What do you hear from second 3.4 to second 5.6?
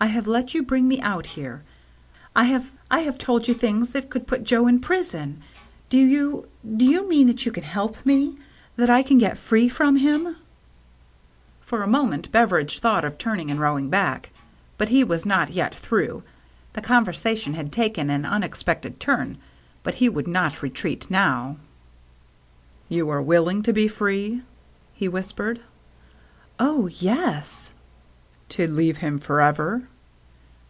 you things that could put Joe in prison.